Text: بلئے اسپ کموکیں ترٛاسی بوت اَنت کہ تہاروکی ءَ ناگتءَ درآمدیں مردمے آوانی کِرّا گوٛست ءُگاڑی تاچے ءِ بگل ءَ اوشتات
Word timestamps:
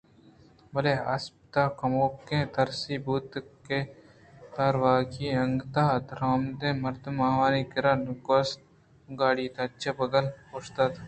بلئے 0.73 0.95
اسپ 1.13 1.35
کموکیں 1.79 2.43
ترٛاسی 2.55 2.95
بوت 3.05 3.25
اَنت 3.37 3.47
کہ 3.65 3.79
تہاروکی 4.53 5.25
ءَ 5.41 5.49
ناگتءَ 5.49 6.03
درآمدیں 6.09 6.75
مردمے 6.83 7.23
آوانی 7.31 7.63
کِرّا 7.71 7.93
گوٛست 8.25 8.59
ءُگاڑی 9.11 9.45
تاچے 9.55 9.89
ءِ 9.93 9.97
بگل 9.99 10.25
ءَ 10.29 10.33
اوشتات 10.53 10.93